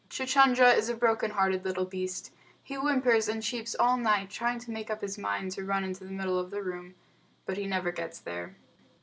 [0.09, 2.33] Chuchundra is a broken hearted little beast.
[2.63, 5.83] He whimpers and cheeps all the night, trying to make up his mind to run
[5.83, 6.95] into the middle of the room.
[7.45, 8.55] But he never gets there.